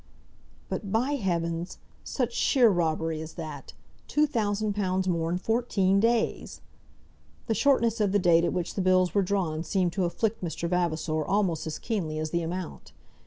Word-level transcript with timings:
"But, 0.67 0.91
by 0.91 1.11
heavens. 1.11 1.77
Such 2.03 2.33
sheer 2.33 2.69
robbery 2.69 3.21
as 3.21 3.35
that! 3.35 3.73
Two 4.07 4.25
thousand 4.25 4.73
pounds 4.73 5.07
more 5.07 5.29
in 5.31 5.37
fourteen 5.37 5.99
days!" 5.99 6.59
The 7.45 7.53
shortness 7.53 8.01
of 8.01 8.11
the 8.11 8.17
date 8.17 8.43
at 8.43 8.51
which 8.51 8.73
the 8.73 8.81
bills 8.81 9.13
were 9.13 9.21
drawn 9.21 9.63
seemed 9.63 9.93
to 9.93 10.05
afflict 10.05 10.43
Mr. 10.43 10.67
Vavasor 10.67 11.23
almost 11.23 11.67
as 11.67 11.77
keenly 11.77 12.17
as 12.17 12.31
the 12.31 12.41
amount. 12.41 12.93